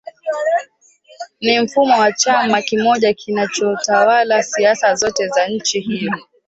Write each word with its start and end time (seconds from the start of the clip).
Ni 1.41 1.59
mfumo 1.59 1.93
wa 1.99 2.11
chama 2.13 2.61
kimoja 2.61 3.13
kinachotawala 3.13 4.43
siasa 4.43 4.95
zote 4.95 5.27
za 5.27 5.47
nchi 5.47 5.79
hiyo 5.79 6.13